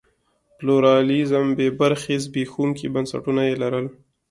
پلورالېزم 0.57 1.45
بې 1.57 1.67
برخې 1.79 2.15
زبېښونکي 2.23 2.87
بنسټونه 2.93 3.41
یې 3.49 3.55
لرل. 3.61 3.85